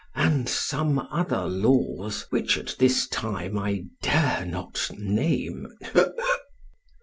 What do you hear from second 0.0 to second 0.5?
and